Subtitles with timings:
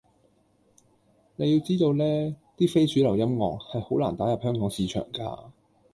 [1.35, 5.51] 你要知道呢，啲非主流音樂，係好難打入香港市場㗎